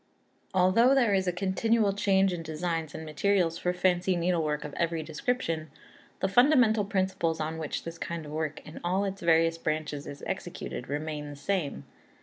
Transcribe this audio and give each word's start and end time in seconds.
Although 0.55 0.95
there 0.95 1.13
is 1.13 1.27
a 1.27 1.31
continual 1.31 1.93
change 1.93 2.33
in 2.33 2.41
designs 2.41 2.95
and 2.95 3.05
materials 3.05 3.59
for 3.59 3.71
fancy 3.71 4.15
needlework 4.15 4.65
of 4.65 4.73
every 4.73 5.03
description, 5.03 5.69
the 6.21 6.27
fundamental 6.27 6.83
principles 6.85 7.39
on 7.39 7.59
which 7.59 7.83
this 7.83 7.99
kind 7.99 8.25
of 8.25 8.31
work 8.31 8.65
in 8.67 8.79
all 8.83 9.05
its 9.05 9.21
various 9.21 9.59
branches 9.59 10.07
is 10.07 10.23
executed 10.25 10.89
remain 10.89 11.29
the 11.29 11.35
same. 11.35 11.83